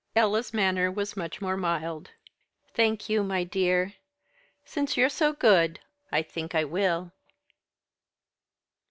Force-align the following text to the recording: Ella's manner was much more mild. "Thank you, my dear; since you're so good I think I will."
Ella's 0.15 0.51
manner 0.51 0.89
was 0.91 1.15
much 1.15 1.41
more 1.43 1.55
mild. 1.55 2.09
"Thank 2.73 3.07
you, 3.07 3.21
my 3.23 3.43
dear; 3.43 3.93
since 4.65 4.97
you're 4.97 5.09
so 5.09 5.31
good 5.31 5.79
I 6.11 6.23
think 6.23 6.55
I 6.55 6.63
will." 6.63 7.11